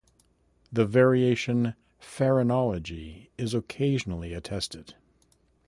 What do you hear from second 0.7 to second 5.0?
The variation "pharonology" is occasionally attested.